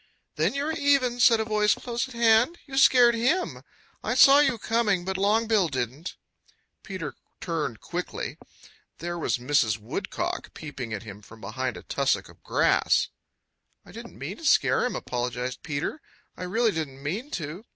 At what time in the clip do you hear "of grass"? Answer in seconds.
12.29-13.09